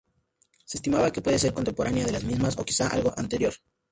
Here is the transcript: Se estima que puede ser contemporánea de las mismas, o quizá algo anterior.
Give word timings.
Se 0.65 0.79
estima 0.79 1.11
que 1.11 1.21
puede 1.21 1.37
ser 1.37 1.53
contemporánea 1.53 2.05
de 2.07 2.11
las 2.11 2.23
mismas, 2.23 2.57
o 2.57 2.65
quizá 2.65 2.87
algo 2.87 3.13
anterior. 3.17 3.53